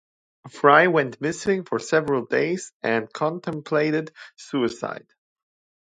[0.49, 5.05] Fry went missing for several days and contemplated suicide.